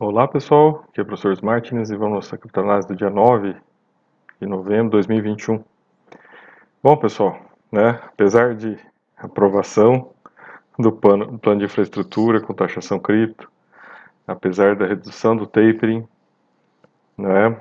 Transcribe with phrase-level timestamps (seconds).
[0.00, 3.56] Olá pessoal, aqui é o professor Martins e vamos mostrar a criptoanálise do dia 9
[4.40, 5.64] de novembro de 2021.
[6.80, 7.36] Bom pessoal,
[7.72, 8.78] né, apesar de
[9.16, 10.10] aprovação
[10.78, 13.50] do plano, plano de infraestrutura com taxação cripto,
[14.24, 16.06] apesar da redução do tapering,
[17.16, 17.56] né,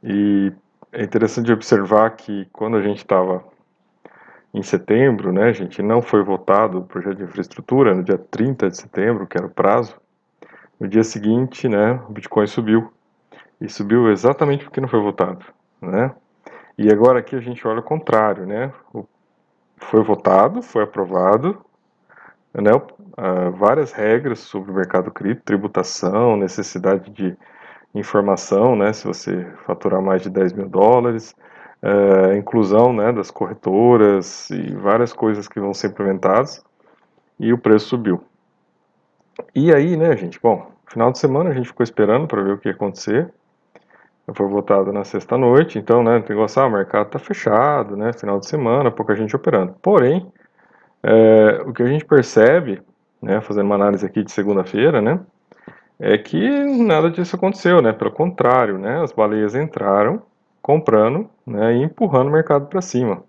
[0.00, 0.52] e
[0.92, 3.42] é interessante observar que quando a gente estava
[4.54, 8.70] em setembro, né, a gente não foi votado o projeto de infraestrutura no dia 30
[8.70, 10.00] de setembro, que era o prazo,
[10.78, 12.92] no dia seguinte, né, o Bitcoin subiu.
[13.60, 15.44] E subiu exatamente porque não foi votado,
[15.82, 16.14] né?
[16.76, 18.72] E agora aqui a gente olha o contrário, né?
[19.78, 21.58] Foi votado, foi aprovado,
[22.54, 22.70] né?
[23.56, 27.36] Várias regras sobre o mercado cripto, tributação, necessidade de
[27.92, 28.92] informação, né?
[28.92, 31.34] Se você faturar mais de 10 mil dólares,
[31.82, 33.12] uh, inclusão, né?
[33.12, 36.64] Das corretoras e várias coisas que vão ser implementadas.
[37.40, 38.22] E o preço subiu.
[39.54, 40.40] E aí, né, gente?
[40.40, 43.32] Bom, final de semana a gente ficou esperando para ver o que ia acontecer.
[44.34, 48.38] Foi votado na sexta-noite, então, né, tem que ah, o mercado tá fechado, né, final
[48.38, 49.74] de semana, pouca gente operando.
[49.80, 50.30] Porém,
[51.02, 52.82] é, o que a gente percebe,
[53.22, 55.18] né, fazendo uma análise aqui de segunda-feira, né,
[55.98, 56.46] é que
[56.84, 60.22] nada disso aconteceu, né, pelo contrário, né, as baleias entraram
[60.60, 63.22] comprando, né, e empurrando o mercado para cima.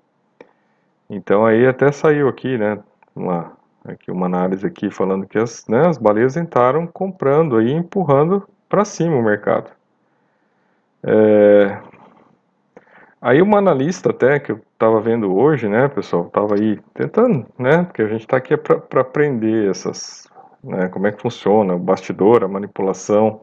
[1.10, 2.78] Então aí até saiu aqui, né,
[3.16, 3.54] uma
[3.92, 8.86] aqui uma análise aqui falando que as, né, as baleias entraram comprando aí, empurrando para
[8.86, 9.72] cima o mercado.
[11.04, 11.78] É...
[13.22, 17.84] Aí uma analista até que eu estava vendo hoje, né, pessoal, estava aí tentando, né,
[17.84, 20.26] porque a gente está aqui para aprender essas,
[20.64, 23.42] né, como é que funciona o bastidor, a manipulação,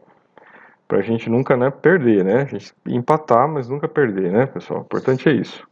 [0.87, 4.79] para a gente nunca, né, perder, né, a gente empatar, mas nunca perder, né, pessoal,
[4.79, 5.67] o importante é isso.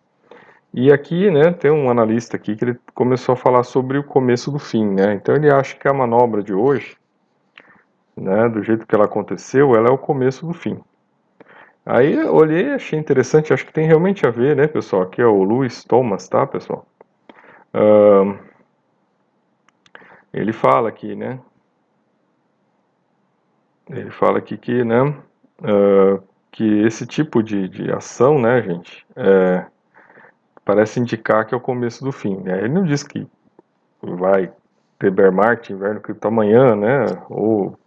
[0.78, 4.52] E aqui, né, tem um analista aqui que ele começou a falar sobre o começo
[4.52, 5.14] do fim, né?
[5.14, 6.98] Então ele acha que a manobra de hoje,
[8.14, 10.78] né, do jeito que ela aconteceu, ela é o começo do fim.
[11.86, 15.04] Aí olhei, achei interessante, acho que tem realmente a ver, né, pessoal?
[15.04, 16.86] Aqui é o Louis Thomas, tá, pessoal?
[20.34, 21.40] Ele fala aqui, né?
[23.90, 26.22] Ele fala aqui que, né, uh,
[26.52, 29.66] que esse tipo de, de ação, né, gente, é,
[30.66, 32.38] parece indicar que é o começo do fim.
[32.38, 32.58] Né?
[32.58, 33.26] Ele não diz que
[34.02, 34.52] vai
[34.98, 37.06] ter bear market, inverno cripto amanhã, né?
[37.30, 37.78] Ou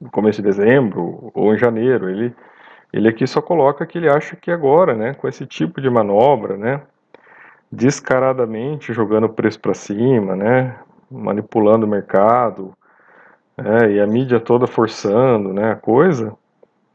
[0.00, 2.08] no começo de dezembro, ou em janeiro.
[2.08, 2.34] Ele,
[2.92, 5.14] ele aqui só coloca que ele acha que agora, né?
[5.14, 6.82] Com esse tipo de manobra, né?
[7.70, 10.76] Descaradamente jogando o preço para cima, né?
[11.10, 12.72] Manipulando o mercado,
[13.56, 13.92] né?
[13.92, 15.72] e a mídia toda forçando, né?
[15.72, 16.36] A coisa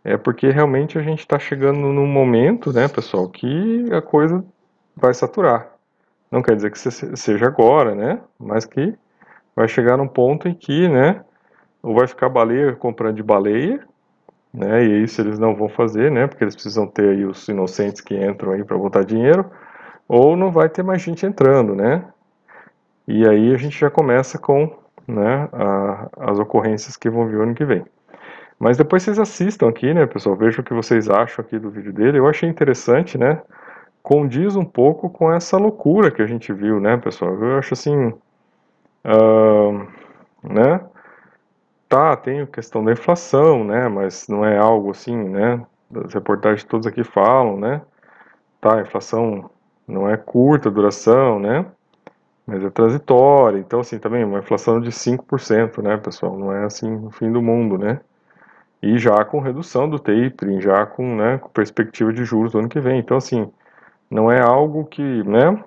[0.03, 4.43] é porque realmente a gente está chegando num momento, né, pessoal, que a coisa
[4.95, 5.67] vai saturar.
[6.31, 8.19] Não quer dizer que seja agora, né?
[8.39, 8.95] Mas que
[9.55, 11.23] vai chegar num ponto em que, né?
[11.81, 13.79] Ou vai ficar baleia comprando de baleia,
[14.53, 14.83] né?
[14.83, 16.27] E isso eles não vão fazer, né?
[16.27, 19.45] Porque eles precisam ter aí os inocentes que entram aí para botar dinheiro,
[20.07, 22.05] ou não vai ter mais gente entrando, né?
[23.07, 24.75] E aí a gente já começa com,
[25.07, 25.49] né?
[25.51, 27.85] A, as ocorrências que vão vir ano que vem.
[28.57, 30.35] Mas depois vocês assistam aqui, né, pessoal?
[30.35, 32.17] Vejam o que vocês acham aqui do vídeo dele.
[32.17, 33.41] Eu achei interessante, né?
[34.03, 37.33] Condiz um pouco com essa loucura que a gente viu, né, pessoal?
[37.35, 38.13] Eu acho assim,
[39.05, 39.87] uh,
[40.43, 40.81] né?
[41.87, 43.87] Tá, tem a questão da inflação, né?
[43.87, 45.65] Mas não é algo assim, né?
[46.05, 47.81] As reportagens todas aqui falam, né?
[48.59, 49.49] Tá, a inflação
[49.87, 51.65] não é curta duração, né?
[52.45, 53.57] Mas é transitória.
[53.59, 56.37] Então, assim, também uma inflação de 5%, né, pessoal?
[56.37, 58.01] Não é assim o fim do mundo, né?
[58.81, 62.69] E já com redução do tapering, já com, né, com perspectiva de juros do ano
[62.69, 62.99] que vem.
[62.99, 63.49] Então, assim,
[64.13, 65.63] não é algo que, né,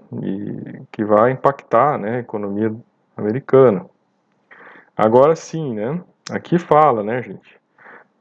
[0.93, 2.73] que vai impactar né, a economia
[3.17, 3.85] americana.
[4.97, 7.59] Agora sim, né, aqui fala, né, gente,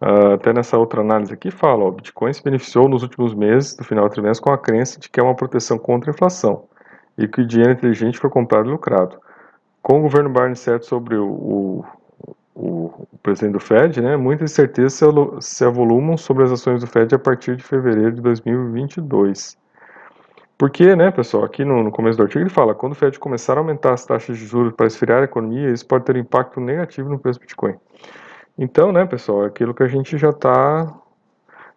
[0.02, 3.84] uh, até nessa outra análise aqui fala, o Bitcoin se beneficiou nos últimos meses do
[3.84, 6.64] final do trimestre com a crença de que é uma proteção contra a inflação
[7.16, 9.20] e que o dinheiro inteligente foi comprado e lucrado.
[9.84, 11.86] Com o governo Barney certo sobre o, o,
[12.56, 15.06] o, presidente do Fed, né, muitas incertezas se,
[15.40, 19.64] se avolumam sobre as ações do Fed a partir de fevereiro de 2022.
[20.58, 23.56] Porque, né, pessoal, aqui no, no, começo do artigo ele fala, quando o Fed começar
[23.56, 27.10] a aumentar as taxas de juros para esfriar a economia, isso pode ter impacto negativo
[27.10, 27.76] no preço do Bitcoin.
[28.58, 30.94] Então, né, pessoal, é aquilo que a gente já está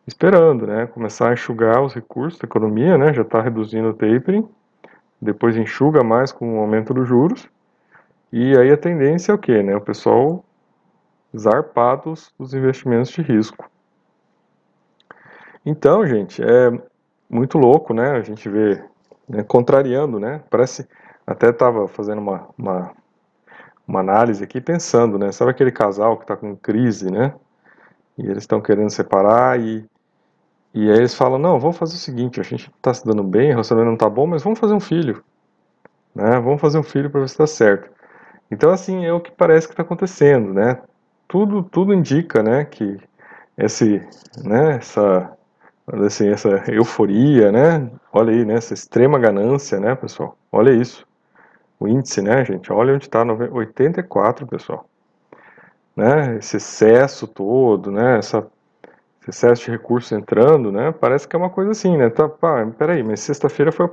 [0.07, 4.49] esperando, né, começar a enxugar os recursos da economia, né, já está reduzindo o tapering,
[5.21, 7.49] depois enxuga mais com o aumento dos juros,
[8.33, 10.45] e aí a tendência é o que, né, o pessoal
[11.37, 13.69] zarpados dos investimentos de risco.
[15.67, 16.81] Então, gente, é,
[17.29, 18.13] muito louco, né?
[18.13, 18.83] A gente vê
[19.29, 20.43] né, contrariando, né?
[20.49, 20.89] Parece
[21.27, 22.93] até estava fazendo uma, uma,
[23.87, 25.31] uma, análise aqui pensando, né?
[25.31, 27.35] Sabe aquele casal que está com crise, né?
[28.17, 29.85] E eles estão querendo separar e,
[30.73, 33.49] e aí eles falam, não, vamos fazer o seguinte, a gente está se dando bem,
[33.49, 35.23] o relacionamento não está bom, mas vamos fazer um filho.
[36.15, 36.41] Né?
[36.41, 37.91] Vamos fazer um filho para ver se está certo.
[38.51, 40.81] Então, assim, é o que parece que está acontecendo, né?
[41.29, 42.99] Tudo, tudo indica, né, que
[43.57, 44.03] esse,
[44.43, 45.31] né, essa,
[46.07, 47.91] assim, essa euforia, né?
[48.13, 50.37] Olha aí, né, essa extrema ganância, né, pessoal?
[50.53, 51.07] Olha isso.
[51.81, 52.73] O índice, né, gente?
[52.73, 54.89] Olha onde está, 84, pessoal.
[55.95, 56.37] Né?
[56.39, 58.19] Esse excesso todo, né?
[58.19, 58.47] Essa,
[59.21, 60.93] esse excesso de recursos entrando, né?
[60.93, 62.11] Parece que é uma coisa assim, né?
[62.11, 63.89] Tá, pá, peraí, mas sexta-feira foi,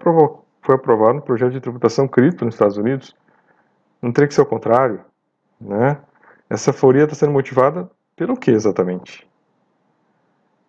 [0.62, 3.16] foi aprovado um projeto de tributação cripto nos Estados Unidos.
[4.02, 5.02] Não teria que ser o contrário,
[5.60, 5.98] né?
[6.50, 9.28] Essa euforia está sendo motivada pelo que exatamente?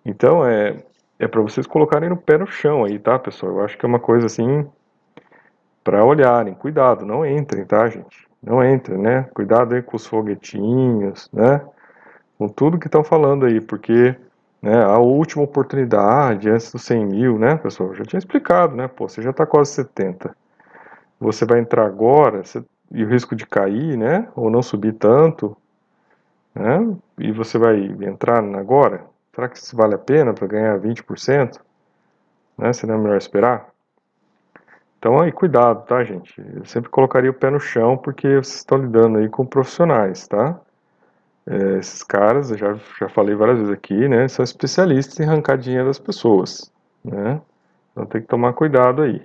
[0.05, 0.85] Então, é,
[1.19, 3.53] é para vocês colocarem no pé no chão aí, tá, pessoal?
[3.53, 4.67] Eu acho que é uma coisa assim
[5.83, 6.55] para olharem.
[6.55, 8.27] Cuidado, não entrem, tá, gente?
[8.43, 9.23] Não entrem, né?
[9.35, 11.63] Cuidado aí com os foguetinhos, né?
[12.39, 14.15] Com tudo que estão falando aí, porque
[14.61, 17.91] né, a última oportunidade antes dos 100 mil, né, pessoal?
[17.91, 18.89] Eu já tinha explicado, né?
[18.89, 20.37] Pô, você já está quase 70.
[21.19, 24.29] Você vai entrar agora você, e o risco de cair, né?
[24.37, 25.57] Ou não subir tanto,
[26.55, 26.95] né?
[27.19, 29.05] E você vai entrar agora?
[29.37, 31.61] Será que isso vale a pena para ganhar 20%?
[32.57, 32.73] Né?
[32.73, 33.69] Seria melhor esperar?
[34.99, 36.43] Então aí, cuidado, tá, gente?
[36.55, 40.59] Eu sempre colocaria o pé no chão porque vocês estão lidando aí com profissionais, tá?
[41.47, 44.27] É, esses caras, eu já, já falei várias vezes aqui, né?
[44.27, 46.73] São especialistas em arrancar dinheiro das pessoas,
[47.05, 47.39] né?
[47.93, 49.23] Então tem que tomar cuidado aí.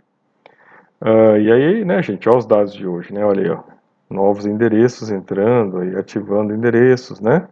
[1.01, 3.25] Uh, e aí, né, gente, olha os dados de hoje, né?
[3.25, 3.63] Olha aí, ó.
[4.09, 7.47] Novos endereços entrando aí, ativando endereços, né?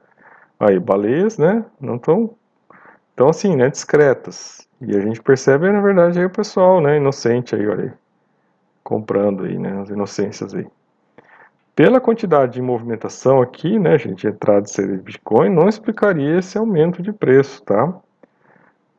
[0.60, 1.64] Aí, baleias, né?
[1.80, 2.36] Não estão
[3.20, 3.70] tão assim, né?
[3.70, 4.68] Discretas.
[4.82, 6.98] E a gente percebe, na verdade, aí o pessoal, né?
[6.98, 7.92] Inocente aí, olha aí
[8.90, 10.66] comprando aí, né, as inocências aí.
[11.76, 16.58] Pela quantidade de movimentação aqui, né, gente, entrada de série de Bitcoin, não explicaria esse
[16.58, 17.94] aumento de preço, tá?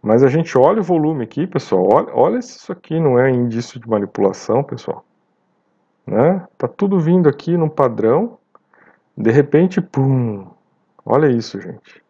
[0.01, 3.31] Mas a gente olha o volume aqui, pessoal, olha, olha se isso aqui não é
[3.31, 5.05] indício de manipulação, pessoal.
[6.07, 6.47] Né?
[6.57, 8.39] Tá tudo vindo aqui num padrão,
[9.17, 10.47] de repente, pum,
[11.05, 12.01] olha isso, gente.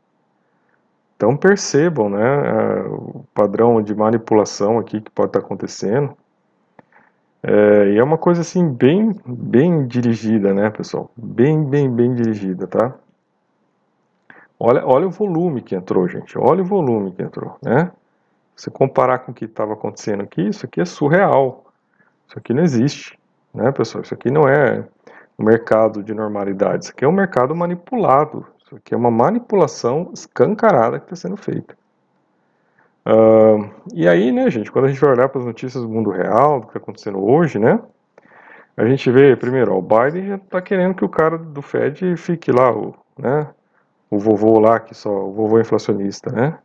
[1.21, 6.17] Então percebam, né, o padrão de manipulação aqui que pode estar acontecendo.
[7.43, 11.11] É, e é uma coisa assim bem, bem dirigida, né, pessoal?
[11.15, 12.95] Bem, bem, bem dirigida, tá?
[14.59, 16.39] Olha, olha o volume que entrou, gente.
[16.39, 17.93] Olha o volume que entrou, né?
[18.57, 21.67] Se comparar com o que estava acontecendo aqui, isso aqui é surreal.
[22.27, 23.19] Isso aqui não existe,
[23.53, 24.01] né, pessoal?
[24.03, 24.87] Isso aqui não é
[25.39, 26.85] um mercado de normalidade.
[26.85, 28.47] Isso aqui é um mercado manipulado.
[28.71, 31.77] Isso aqui é uma manipulação escancarada que está sendo feita.
[33.05, 36.11] Uh, e aí, né, gente, quando a gente vai olhar para as notícias do mundo
[36.11, 37.81] real, do que está acontecendo hoje, né,
[38.77, 42.17] a gente vê, primeiro, ó, o Biden já está querendo que o cara do Fed
[42.17, 43.49] fique lá, o, né,
[44.09, 46.57] o vovô lá, que só, o vovô inflacionista, né?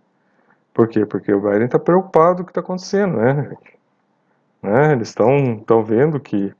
[0.75, 1.07] Por quê?
[1.07, 3.79] Porque o Biden está preocupado com o que está acontecendo, né, gente?
[4.61, 6.53] Né, eles estão vendo que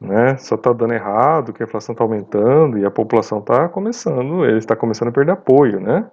[0.00, 4.44] né, só está dando errado, que a inflação está aumentando e a população está começando,
[4.46, 6.06] ele está começando a perder apoio, né?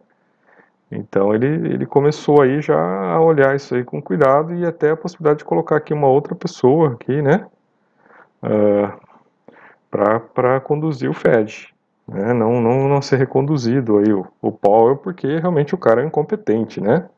[0.92, 4.98] Então ele, ele começou aí já a olhar isso aí com cuidado e até a
[4.98, 7.46] possibilidade de colocar aqui uma outra pessoa aqui, né,
[8.44, 8.94] uh,
[9.92, 11.74] ah, para conduzir o Fed,
[12.08, 16.06] né, não, não, não ser reconduzido aí o, o Powell porque realmente o cara é
[16.06, 17.10] incompetente, né,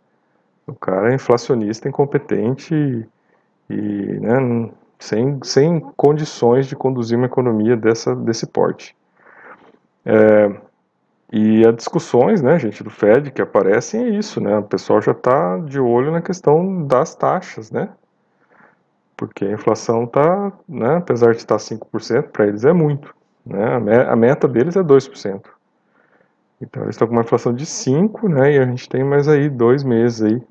[0.66, 3.06] o cara é inflacionista incompetente e,
[3.70, 8.96] e né, sem, sem condições de conduzir uma economia dessa, desse porte.
[10.06, 10.52] É,
[11.32, 14.58] e as discussões, né, gente, do Fed que aparecem é isso, né?
[14.58, 17.90] O pessoal já está de olho na questão das taxas, né?
[19.16, 23.14] Porque a inflação está, né, apesar de estar 5%, para eles é muito.
[23.46, 24.06] Né?
[24.08, 25.42] A meta deles é 2%.
[26.62, 28.54] Então eles estão com uma inflação de 5%, né?
[28.54, 30.42] E a gente tem mais aí dois meses aí,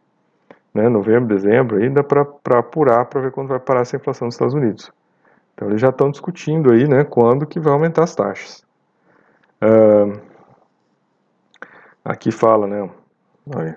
[0.74, 0.88] né?
[0.88, 4.90] Novembro, dezembro, ainda para apurar para ver quando vai parar essa inflação nos Estados Unidos.
[5.54, 7.04] Então eles já estão discutindo aí, né?
[7.04, 8.64] Quando que vai aumentar as taxas.
[9.62, 10.28] Uh,
[12.08, 12.88] Aqui fala, né?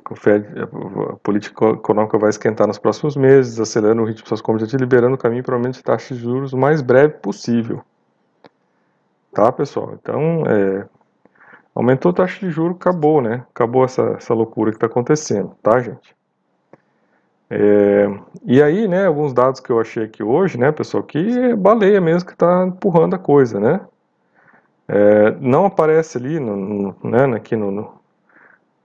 [0.09, 4.41] O Fed, a política econômica vai esquentar nos próximos meses, acelerando o ritmo de suas
[4.41, 7.15] compras e liberando o caminho para o aumento de taxas de juros o mais breve
[7.15, 7.83] possível.
[9.33, 9.97] Tá, pessoal?
[10.01, 10.87] Então, é,
[11.75, 13.45] aumentou a taxa de juros, acabou, né?
[13.53, 16.15] Acabou essa, essa loucura que está acontecendo, tá, gente?
[17.53, 18.07] É,
[18.45, 21.99] e aí, né, alguns dados que eu achei aqui hoje, né, pessoal, que é baleia
[21.99, 23.81] mesmo que está empurrando a coisa, né?
[24.87, 28.01] É, não aparece ali, no, no, né, aqui no, no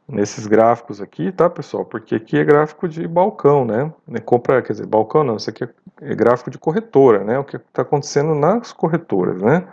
[0.08, 1.84] nesses gráficos aqui, tá, pessoal?
[1.84, 3.92] Porque aqui é gráfico de balcão, né?
[4.24, 5.68] Compra, quer dizer, balcão não, isso aqui
[6.00, 7.38] é gráfico de corretora, né?
[7.38, 9.66] O que está acontecendo nas corretoras, né?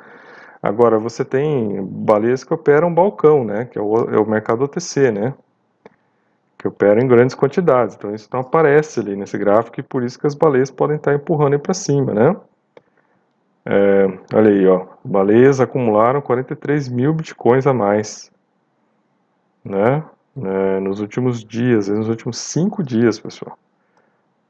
[0.61, 3.65] Agora, você tem baleias que operam balcão, né?
[3.65, 5.33] Que é o, é o mercado OTC, né?
[6.63, 7.93] Que operam em grandes quantidades.
[7.93, 11.13] Então isso não aparece ali nesse gráfico e por isso que as baleias podem estar
[11.13, 12.37] empurrando para cima, né?
[13.65, 18.31] É, olha aí, ó, baleias acumularam 43 mil bitcoins a mais,
[19.61, 20.05] né?
[20.41, 23.59] É, nos últimos dias, nos últimos cinco dias, pessoal.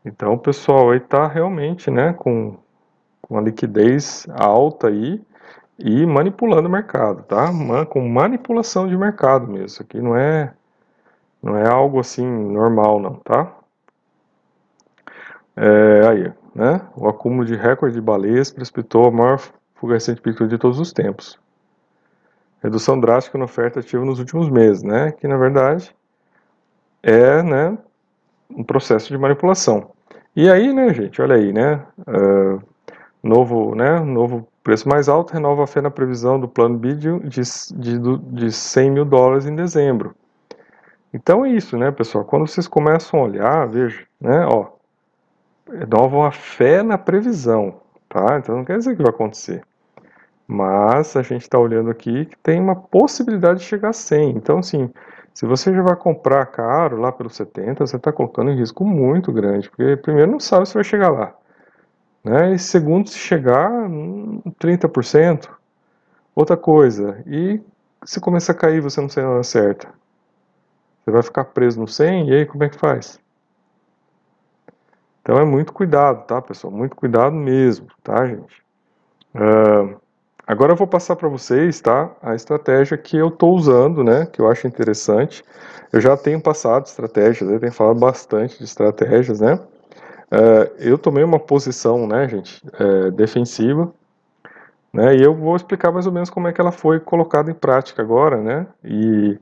[0.05, 2.57] Então pessoal aí está realmente, né, com,
[3.23, 5.19] com liquidez alta aí
[5.79, 7.47] e manipulando o mercado, tá?
[7.89, 9.65] Com manipulação de mercado mesmo.
[9.65, 10.53] Isso aqui não é
[11.43, 13.53] não é algo assim normal, não, tá?
[15.55, 16.81] É, aí, né?
[16.95, 19.39] O acúmulo de recorde de baleias precipitou a maior
[19.75, 21.37] fuga recente pico de todos os tempos.
[22.63, 25.11] Redução drástica na oferta ativa nos últimos meses, né?
[25.11, 25.93] Que na verdade
[27.03, 27.77] é, né,
[28.49, 29.91] um processo de manipulação.
[30.33, 31.85] E aí, né, gente, olha aí, né?
[32.07, 32.61] Uh,
[33.21, 33.99] novo, né?
[33.99, 37.41] Novo preço mais alto renova a fé na previsão do plano BID de,
[37.75, 40.15] de, de 100 mil dólares em dezembro.
[41.13, 42.25] Então é isso, né, pessoal?
[42.25, 44.67] Quando vocês começam a olhar, veja, né, ó,
[45.71, 47.75] renovam a fé na previsão,
[48.09, 48.37] tá?
[48.39, 49.63] Então não quer dizer que vai acontecer.
[50.47, 54.31] Mas a gente está olhando aqui que tem uma possibilidade de chegar a 100.
[54.31, 54.89] Então, assim,
[55.33, 59.31] se você já vai comprar caro lá pelos 70, você está colocando em risco muito
[59.31, 61.33] grande, porque primeiro não sabe se vai chegar lá.
[62.23, 62.53] Né?
[62.53, 63.69] E segundo, se chegar
[64.59, 65.49] 30%,
[66.35, 67.21] outra coisa.
[67.27, 67.61] E
[68.05, 69.87] se começar a cair você não sei nada certa.
[71.03, 73.19] Você vai ficar preso no 100 e aí como é que faz?
[75.21, 76.71] Então é muito cuidado, tá, pessoal?
[76.71, 78.61] Muito cuidado mesmo, tá, gente?
[79.33, 79.95] Uh,
[80.45, 84.41] agora eu vou passar para vocês, tá, a estratégia que eu estou usando, né, que
[84.41, 85.43] eu acho interessante.
[85.91, 89.55] Eu já tenho passado estratégias, eu tenho falado bastante de estratégias, né?
[89.55, 93.93] Uh, eu tomei uma posição, né, gente, uh, defensiva,
[94.91, 97.53] né, e eu vou explicar mais ou menos como é que ela foi colocada em
[97.53, 99.39] prática agora, né, e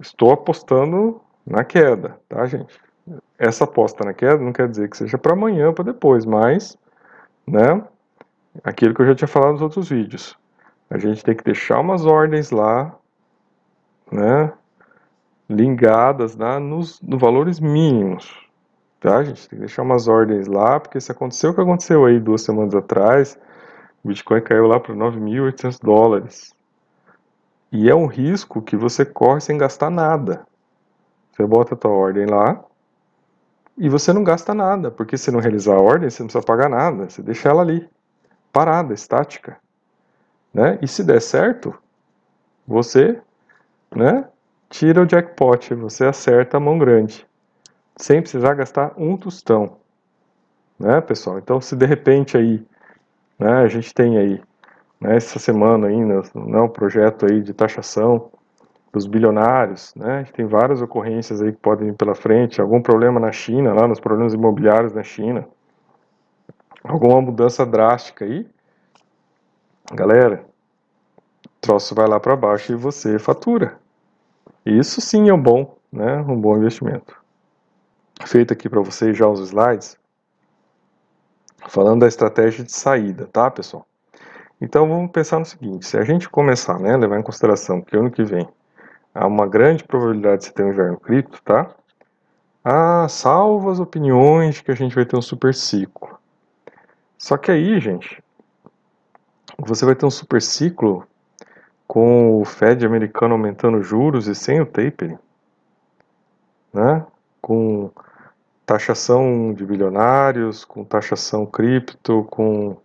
[0.00, 2.78] estou apostando na queda, tá, gente?
[3.38, 6.76] Essa aposta na queda não quer dizer que seja para amanhã para depois, mas,
[7.46, 7.82] né,
[8.62, 10.36] aquilo que eu já tinha falado nos outros vídeos,
[10.88, 12.94] a gente tem que deixar umas ordens lá,
[14.12, 14.52] né,
[15.48, 18.50] ligadas né, nos, nos valores mínimos,
[19.00, 22.20] Tá, gente tem que deixar umas ordens lá, porque se aconteceu o que aconteceu aí
[22.20, 23.38] duas semanas atrás,
[24.04, 26.54] o Bitcoin caiu lá para 9.800 dólares.
[27.72, 30.46] E é um risco que você corre sem gastar nada.
[31.32, 32.62] Você bota a tua ordem lá
[33.76, 36.68] e você não gasta nada, porque se não realizar a ordem, você não precisa pagar
[36.68, 37.88] nada, você deixa ela ali,
[38.52, 39.56] parada, estática.
[40.52, 40.78] Né?
[40.82, 41.74] E se der certo,
[42.66, 43.20] você
[43.94, 44.28] né,
[44.68, 47.26] tira o jackpot, você acerta a mão grande
[47.96, 49.76] sem precisar gastar um tostão,
[50.78, 51.38] né, pessoal?
[51.38, 52.64] Então, se de repente aí,
[53.38, 54.42] né, a gente tem aí,
[55.00, 58.30] né, essa semana ainda, né, um projeto aí de taxação
[58.92, 63.32] dos bilionários, né, tem várias ocorrências aí que podem vir pela frente, algum problema na
[63.32, 65.46] China, lá nos problemas imobiliários na China,
[66.84, 68.46] alguma mudança drástica aí,
[69.92, 70.44] galera,
[71.44, 73.78] o troço vai lá para baixo e você fatura.
[74.66, 77.20] Isso sim é um bom, né, um bom investimento
[78.26, 79.98] feito aqui para vocês já os slides,
[81.68, 83.86] falando da estratégia de saída, tá, pessoal?
[84.60, 88.10] Então vamos pensar no seguinte: se a gente começar, né, levar em consideração que ano
[88.10, 88.48] que vem
[89.14, 91.74] há uma grande probabilidade de você ter um inverno cripto, tá?
[92.64, 96.18] Ah, salvo as opiniões de que a gente vai ter um super ciclo.
[97.18, 98.22] Só que aí, gente,
[99.58, 101.06] você vai ter um super ciclo
[101.86, 105.18] com o Fed americano aumentando juros e sem o tapering,
[106.72, 107.04] né?
[107.40, 107.90] Com
[108.64, 112.76] taxação de bilionários, com taxação cripto, com,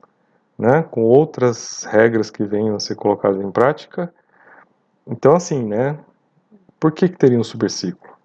[0.57, 4.13] né, com outras regras que venham a ser colocadas em prática.
[5.05, 5.97] Então, assim, né,
[6.79, 8.15] por que, que teria um superciclo?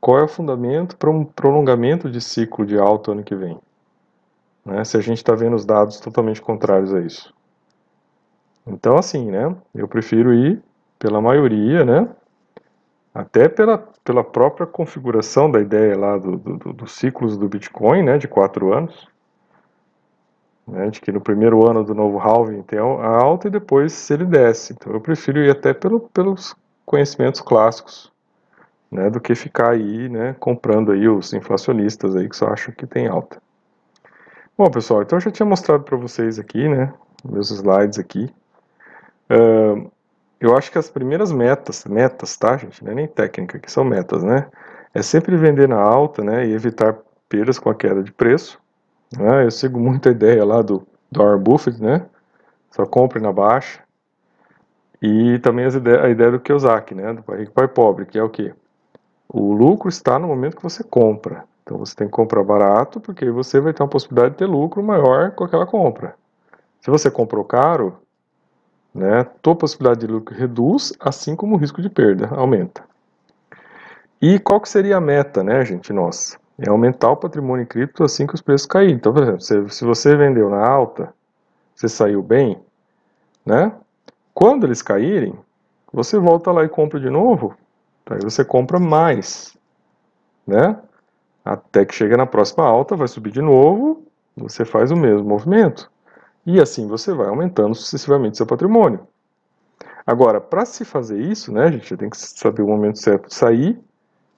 [0.00, 3.58] Qual é o fundamento para um prolongamento de ciclo de alto ano que vem?
[4.64, 7.32] Né, se a gente está vendo os dados totalmente contrários a isso.
[8.66, 10.62] Então, assim, né, eu prefiro ir
[10.98, 12.08] pela maioria, né,
[13.14, 18.18] até pela, pela própria configuração da ideia lá do, do, dos ciclos do Bitcoin, né,
[18.18, 19.08] de quatro anos,
[20.68, 24.24] né, de que no primeiro ano do novo halving tem a alta e depois ele
[24.24, 24.74] desce.
[24.74, 28.12] Então eu prefiro ir até pelo, pelos conhecimentos clássicos,
[28.90, 32.86] né, do que ficar aí, né, comprando aí os inflacionistas aí que só acham que
[32.86, 33.40] tem alta.
[34.56, 36.92] Bom, pessoal, então eu já tinha mostrado para vocês aqui, né,
[37.24, 38.30] meus slides aqui.
[39.30, 39.90] Uh,
[40.40, 42.84] eu acho que as primeiras metas, metas, tá, gente?
[42.84, 44.48] Não é nem técnica, que são metas, né?
[44.94, 46.46] É sempre vender na alta, né?
[46.46, 46.96] E evitar
[47.28, 48.60] perdas com a queda de preço.
[49.16, 49.44] Né?
[49.44, 52.06] Eu sigo muito a ideia lá do, do Warren Buffett, né?
[52.70, 53.80] Só compre na baixa.
[55.00, 57.12] E também as a ideia do Kiyosaki, né?
[57.12, 58.52] Do pai rico, pai pobre, que é o quê?
[59.28, 61.44] O lucro está no momento que você compra.
[61.62, 64.82] Então você tem que comprar barato, porque você vai ter uma possibilidade de ter lucro
[64.82, 66.14] maior com aquela compra.
[66.80, 67.98] Se você comprou caro,
[68.94, 72.82] né, tua possibilidade de lucro reduz, assim como o risco de perda aumenta.
[74.20, 76.38] E qual que seria a meta, né, gente, nossa?
[76.58, 78.96] É aumentar o patrimônio em cripto assim que os preços caírem.
[78.96, 81.14] Então, por exemplo, se você vendeu na alta,
[81.74, 82.60] você saiu bem,
[83.46, 83.72] né?
[84.34, 85.38] Quando eles caírem,
[85.92, 87.56] você volta lá e compra de novo,
[88.10, 89.56] aí você compra mais,
[90.46, 90.76] né?
[91.44, 94.02] Até que chega na próxima alta, vai subir de novo,
[94.36, 95.90] você faz o mesmo movimento.
[96.44, 99.06] E assim você vai aumentando sucessivamente seu patrimônio.
[100.06, 103.34] Agora, para se fazer isso, né, a gente tem que saber o momento certo de
[103.34, 103.78] sair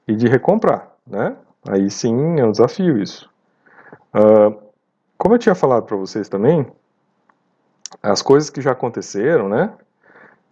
[0.07, 1.37] e de recomprar, né?
[1.69, 3.29] Aí sim é um desafio isso.
[4.15, 4.57] Uh,
[5.19, 6.67] como eu tinha falado para vocês também,
[8.03, 9.73] as coisas que já aconteceram, né?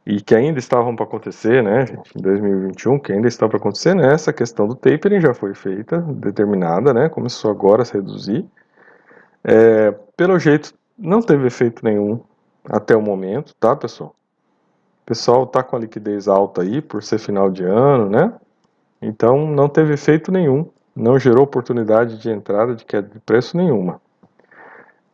[0.08, 3.94] e que ainda estavam para acontecer, né, gente, em 2021, que ainda está para acontecer,
[3.94, 8.46] né, essa questão do tapering já foi feita, determinada, né, começou agora a se reduzir.
[9.44, 12.20] É, pelo jeito, não teve efeito nenhum
[12.64, 14.14] até o momento, tá, pessoal?
[15.02, 18.32] O pessoal tá com a liquidez alta aí, por ser final de ano, né,
[19.02, 24.00] então não teve efeito nenhum, não gerou oportunidade de entrada de queda de preço nenhuma.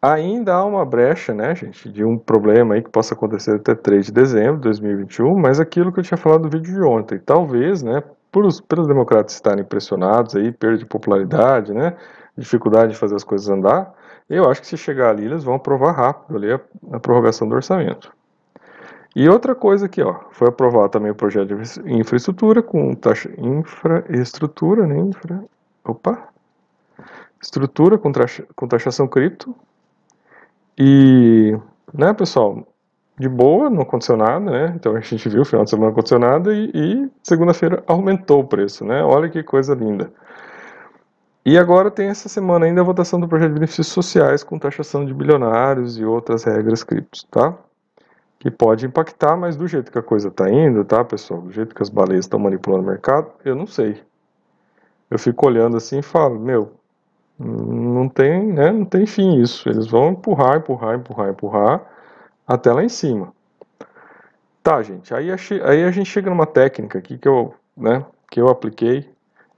[0.01, 4.07] Ainda há uma brecha, né, gente, de um problema aí que possa acontecer até 3
[4.07, 7.83] de dezembro de 2021, mas aquilo que eu tinha falado no vídeo de ontem, talvez,
[7.83, 11.97] né, por os, pelos democratas estarem pressionados aí, perda de popularidade, né,
[12.37, 13.95] dificuldade de fazer as coisas andar,
[14.29, 16.61] eu acho que se chegar ali eles vão aprovar rápido ali a,
[16.93, 18.13] a prorrogação do orçamento.
[19.17, 24.87] E outra coisa aqui, ó, foi aprovado também o projeto de infraestrutura com taxa infraestrutura,
[24.87, 25.45] né, infra,
[25.85, 26.29] opa,
[27.41, 29.55] estrutura com, taxa, com taxação cripto,
[30.79, 31.57] e,
[31.93, 32.67] né, pessoal,
[33.19, 34.73] de boa, não aconteceu nada, né?
[34.75, 38.47] Então a gente viu, final de semana não aconteceu nada e, e segunda-feira aumentou o
[38.47, 39.03] preço, né?
[39.05, 40.13] Olha que coisa linda.
[41.47, 45.05] E agora tem essa semana ainda a votação do projeto de benefícios sociais com taxação
[45.05, 47.55] de bilionários e outras regras criptos, tá?
[48.39, 51.43] Que pode impactar, mas do jeito que a coisa tá indo, tá, pessoal?
[51.43, 54.03] Do jeito que as baleias estão manipulando o mercado, eu não sei.
[55.15, 56.73] Eu fico olhando assim e falo, meu,
[57.39, 59.69] não tem, né, não tem fim isso.
[59.69, 61.83] Eles vão empurrar, empurrar, empurrar, empurrar
[62.45, 63.33] até lá em cima.
[64.61, 65.15] Tá, gente.
[65.15, 69.09] Aí a, aí a gente chega numa técnica aqui que eu, né, que eu apliquei.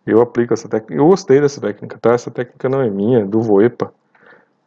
[0.06, 0.94] Eu aplico essa técnica.
[0.94, 2.12] Eu gostei dessa técnica, tá?
[2.12, 3.90] Essa técnica não é minha, é do Voepa.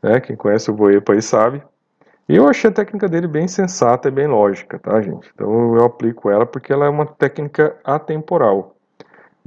[0.01, 0.19] Né?
[0.19, 1.61] Quem conhece o Voepa aí sabe.
[2.27, 5.29] E eu achei a técnica dele bem sensata e bem lógica, tá, gente?
[5.35, 8.75] Então eu aplico ela porque ela é uma técnica atemporal.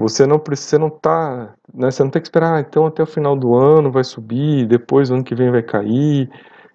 [0.03, 3.07] Você não precisa, não tá, né, você não tem que esperar, ah, então até o
[3.07, 6.29] final do ano vai subir, depois o ano que vem vai cair.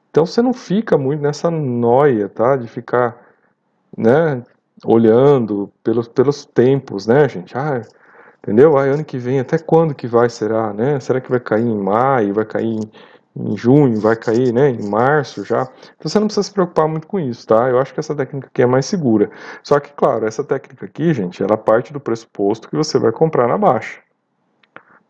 [0.10, 3.18] Então você não fica muito nessa noia, tá, de ficar,
[3.98, 4.42] né,
[4.86, 7.58] olhando pelos, pelos tempos, né, gente?
[7.58, 7.82] Ah,
[8.42, 8.78] entendeu?
[8.78, 11.00] Ah, ano que vem, até quando que vai, será, né?
[11.00, 12.92] Será que vai cair em maio, vai cair em
[13.40, 15.64] em junho, vai cair né, em março já.
[15.96, 17.70] Então você não precisa se preocupar muito com isso, tá?
[17.70, 19.30] Eu acho que essa técnica aqui é mais segura.
[19.64, 23.48] Só que, claro, essa técnica aqui, gente, ela parte do pressuposto que você vai comprar
[23.48, 24.00] na baixa.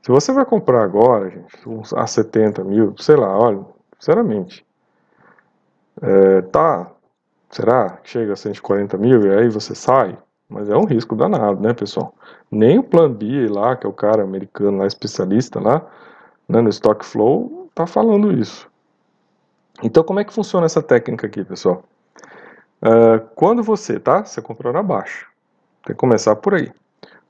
[0.01, 3.65] Se você vai comprar agora, gente, uns a 70 mil, sei lá, olha,
[3.99, 4.65] sinceramente,
[6.01, 6.91] é, tá,
[7.49, 10.17] será que chega a 140 mil e aí você sai?
[10.49, 12.15] Mas é um risco danado, né, pessoal?
[12.49, 15.85] Nem o Plan B lá, que é o cara americano lá, especialista lá,
[16.47, 18.67] né, no Stock Flow, está falando isso.
[19.83, 21.83] Então, como é que funciona essa técnica aqui, pessoal?
[22.81, 24.25] Uh, quando você, tá?
[24.25, 25.27] Você comprou na baixa.
[25.85, 26.71] Tem que começar por aí.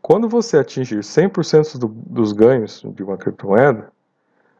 [0.01, 3.91] Quando você atingir 100% do, dos ganhos de uma criptomoeda,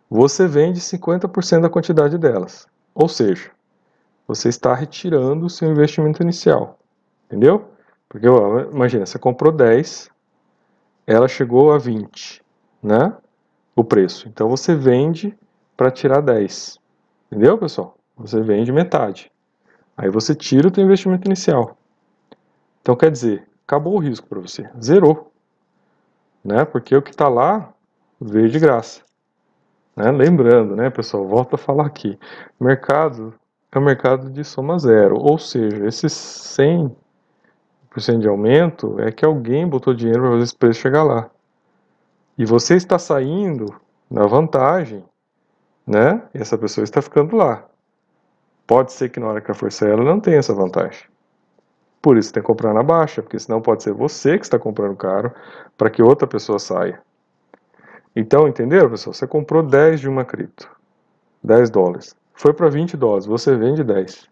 [0.10, 2.67] você vende 50% da quantidade delas.
[2.93, 3.52] Ou seja,
[4.28, 6.78] você está retirando o seu investimento inicial.
[7.28, 7.69] Entendeu?
[8.10, 10.10] Porque, ó, imagina, você comprou 10,
[11.06, 12.43] ela chegou a 20,
[12.84, 13.13] né?
[13.76, 14.28] O preço.
[14.28, 15.38] Então você vende
[15.77, 16.79] para tirar 10.
[17.27, 17.95] Entendeu, pessoal?
[18.17, 19.31] Você vende metade.
[19.95, 21.77] Aí você tira o teu investimento inicial.
[22.81, 25.31] Então quer dizer, acabou o risco para você, zerou.
[26.43, 26.65] Né?
[26.65, 27.71] Porque o que está lá
[28.19, 29.01] veio de graça.
[29.95, 30.11] Né?
[30.11, 32.17] Lembrando, né, pessoal, volto a falar aqui.
[32.59, 33.33] Mercado
[33.71, 35.17] é um mercado de soma zero.
[35.19, 36.91] Ou seja, esses 100%
[38.19, 41.29] de aumento é que alguém botou dinheiro para fazer esse preço chegar lá.
[42.37, 43.75] E você está saindo
[44.09, 45.03] na vantagem
[45.88, 46.21] né?
[46.34, 47.63] E essa pessoa está ficando lá.
[48.67, 51.06] Pode ser que na hora que ela ela não tenha essa vantagem.
[52.02, 54.95] Por isso tem que comprar na baixa, porque senão pode ser você que está comprando
[54.95, 55.32] caro
[55.78, 57.02] para que outra pessoa saia.
[58.15, 59.13] Então, entenderam, pessoal?
[59.13, 60.69] Você comprou 10 de uma cripto,
[61.43, 62.15] 10 dólares.
[62.34, 64.30] Foi para 20 dólares, você vende 10.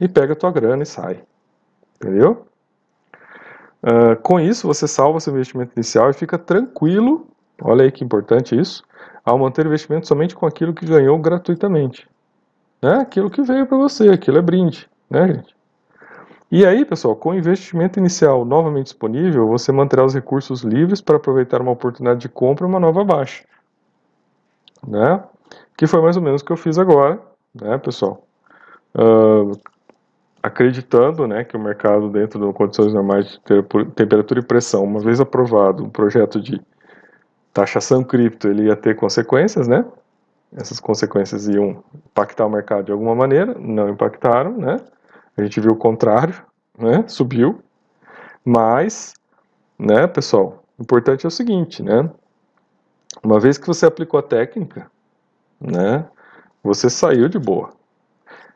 [0.00, 1.22] E pega a tua grana e sai.
[1.96, 2.46] Entendeu?
[3.82, 7.26] Uh, com isso, você salva seu investimento inicial e fica tranquilo,
[7.62, 8.82] olha aí que importante isso,
[9.24, 12.08] ao manter o investimento somente com aquilo que ganhou gratuitamente.
[12.82, 12.94] Né?
[12.94, 15.58] Aquilo que veio para você, aquilo é brinde, né, gente?
[16.50, 21.16] E aí, pessoal, com o investimento inicial novamente disponível, você manterá os recursos livres para
[21.16, 23.44] aproveitar uma oportunidade de compra uma nova baixa.
[24.86, 25.22] Né?
[25.76, 27.20] Que foi mais ou menos o que eu fiz agora,
[27.54, 28.26] né, pessoal?
[28.94, 29.52] Uh,
[30.42, 33.62] acreditando né, que o mercado, dentro de condições normais de
[33.94, 36.60] temperatura e pressão, uma vez aprovado um projeto de
[37.58, 39.84] taxação cripto, ele ia ter consequências, né?
[40.56, 44.76] Essas consequências iam impactar o mercado de alguma maneira, não impactaram, né?
[45.36, 46.40] A gente viu o contrário,
[46.78, 47.04] né?
[47.08, 47.60] Subiu.
[48.44, 49.12] Mas,
[49.76, 52.08] né, pessoal, o importante é o seguinte, né?
[53.24, 54.88] Uma vez que você aplicou a técnica,
[55.60, 56.06] né,
[56.62, 57.70] você saiu de boa.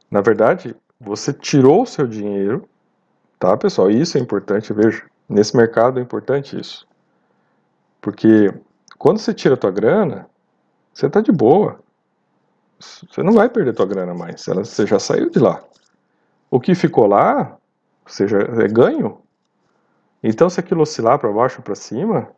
[0.09, 2.69] Na verdade, você tirou o seu dinheiro,
[3.41, 3.91] tá, pessoal?
[3.91, 5.03] Isso é importante, veja.
[5.29, 6.87] Nesse mercado é importante isso.
[8.01, 8.55] Porque
[9.03, 10.29] quando você tira a tua grana,
[10.95, 11.81] você tá de boa.
[12.79, 14.43] Você não vai perder tua grana mais.
[14.43, 15.61] Você já saiu de lá.
[16.49, 17.57] O que ficou lá,
[18.07, 19.19] seja, é ganho.
[20.23, 22.29] Então, se aquilo oscilar para baixo ou para cima,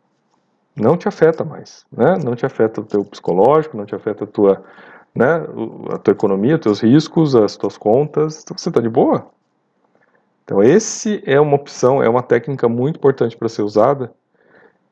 [0.75, 2.17] não te afeta mais, né?
[2.23, 4.65] Não te afeta o teu psicológico, não te afeta a tua,
[5.13, 5.45] né,
[5.93, 9.27] a tua economia, os teus riscos, as tuas contas, então você está de boa.
[10.43, 14.11] Então, esse é uma opção, é uma técnica muito importante para ser usada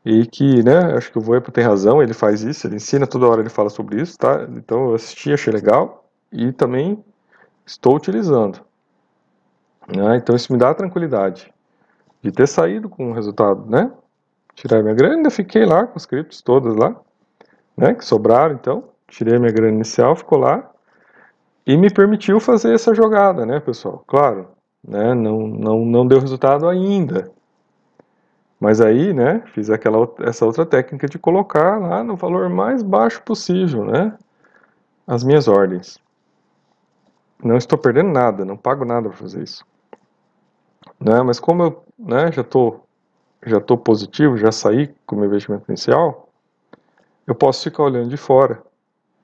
[0.06, 3.28] e que, né, acho que o Voepo tem razão, ele faz isso, ele ensina toda
[3.28, 4.48] hora, ele fala sobre isso, tá?
[4.56, 7.04] Então, eu assisti, achei legal e também
[7.66, 8.60] estou utilizando.
[9.88, 10.18] Né?
[10.18, 11.54] Então isso me dá tranquilidade
[12.22, 13.92] de ter saído com o resultado, né?
[14.56, 16.96] Tirar minha grana, ainda fiquei lá com as criptos todas lá,
[17.76, 17.94] né?
[17.94, 18.86] Que sobraram, então.
[19.08, 20.72] Tirei minha grana inicial, ficou lá.
[21.68, 24.04] E me permitiu fazer essa jogada, né, pessoal?
[24.08, 24.48] Claro,
[24.88, 25.13] né?
[25.13, 27.30] Não, não, não deu resultado ainda.
[28.63, 33.21] Mas aí, né, fiz aquela, essa outra técnica de colocar lá no valor mais baixo
[33.21, 34.17] possível, né?
[35.06, 35.99] As minhas ordens.
[37.43, 39.65] Não estou perdendo nada, não pago nada para fazer isso.
[40.97, 41.21] Né?
[41.23, 42.88] Mas como eu né, já estou
[43.45, 46.30] já tô positivo, já saí com o meu investimento inicial,
[47.28, 48.63] eu posso ficar olhando de fora.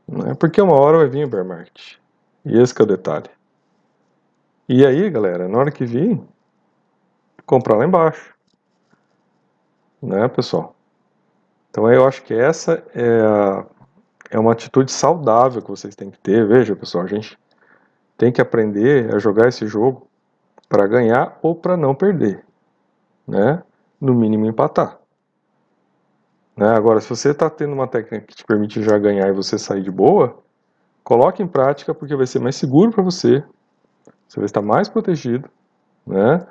[0.06, 0.34] Né?
[0.38, 1.96] Porque uma hora vai vir o bear market.
[2.44, 3.30] E esse é o detalhe.
[4.68, 6.20] E aí, galera, na hora que vir,
[7.46, 8.38] comprar lá embaixo.
[10.02, 10.76] Né, pessoal?
[11.70, 13.66] Então eu acho que essa é, a,
[14.32, 16.48] é uma atitude saudável que vocês têm que ter.
[16.48, 17.38] Veja, pessoal, a gente
[18.18, 20.08] tem que aprender a jogar esse jogo
[20.68, 22.44] para ganhar ou para não perder,
[23.28, 23.64] né?
[24.00, 25.00] No mínimo empatar.
[26.56, 26.68] Né?
[26.70, 29.82] Agora, se você está tendo uma técnica que te permite já ganhar e você sair
[29.82, 30.38] de boa,
[31.04, 33.44] coloque em prática porque vai ser mais seguro para você,
[34.28, 35.50] você vai estar mais protegido,
[36.06, 36.46] né?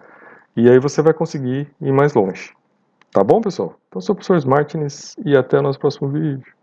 [0.57, 2.58] E aí você vai conseguir ir mais longe.
[3.12, 3.75] Tá bom, pessoal?
[3.88, 6.58] Então, sou o professor Martins e até o nosso próximo vídeo.